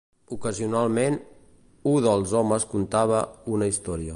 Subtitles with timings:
[0.35, 1.17] Ocasionalment,
[1.91, 3.21] u dels homes contava
[3.59, 4.09] una història.